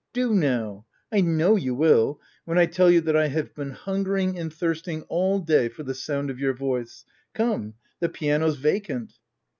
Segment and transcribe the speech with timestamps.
[0.15, 0.87] w Do now!
[1.11, 5.03] I know you will, when I tell you that I have been hungering and thirsting
[5.09, 7.05] all day, for the sound of your voice.
[7.35, 7.75] Come!
[7.99, 9.13] the piano's vacant."